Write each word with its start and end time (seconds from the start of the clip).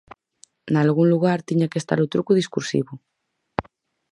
Nalgún 0.73 1.07
lugar 1.13 1.39
tiña 1.47 1.69
que 1.71 1.79
estar 1.81 1.99
o 2.03 2.09
truco 2.13 2.37
discursivo. 2.39 2.93